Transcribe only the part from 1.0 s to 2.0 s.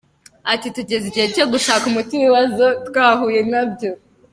igihe cyo gushaka